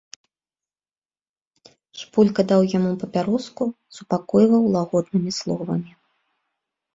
[1.99, 3.63] Шпулька даў яму папяроску,
[3.99, 5.91] супакойваў лагоднымі словамі.